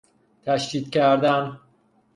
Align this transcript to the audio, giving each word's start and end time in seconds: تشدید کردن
تشدید 0.45 0.89
کردن 0.89 1.59